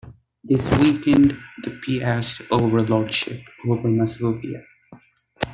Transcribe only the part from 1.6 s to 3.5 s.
the Piast overlordship